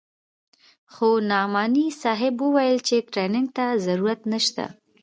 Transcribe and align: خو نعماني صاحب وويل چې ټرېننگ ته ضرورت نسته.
خو 0.93 1.09
نعماني 1.29 1.87
صاحب 2.01 2.35
وويل 2.43 2.77
چې 2.87 2.95
ټرېننگ 3.13 3.47
ته 3.57 3.65
ضرورت 3.85 4.21
نسته. 4.31 4.63